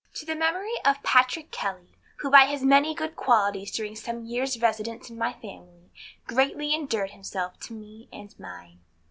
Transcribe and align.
LINES 0.07 0.19
TO 0.19 0.25
THE 0.25 0.35
MEMORY 0.35 0.73
OF 0.83 1.03
PATRICK 1.03 1.51
KELLEY, 1.51 1.89
WHO 2.15 2.31
BY 2.31 2.45
HIS 2.47 2.63
MANY 2.63 2.95
GOOD 2.95 3.15
QUALITIES 3.15 3.71
DURING 3.71 3.95
SOME 3.95 4.25
YEARS' 4.25 4.59
RESIDENCE 4.59 5.11
IN 5.11 5.17
MY 5.19 5.33
FAMILY, 5.33 5.91
GREATLY 6.25 6.73
ENDEARED 6.73 7.11
HIMSELF 7.11 7.59
TO 7.59 7.73
ME 7.73 8.09
AND 8.11 8.33
MINE. 8.39 8.79